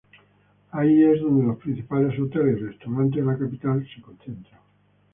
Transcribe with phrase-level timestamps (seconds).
[0.71, 4.59] Ahí es donde los principales hoteles y restaurantes de la capital se concentran.